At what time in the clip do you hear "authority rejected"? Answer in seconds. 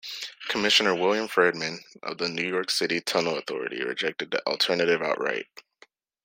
3.37-4.31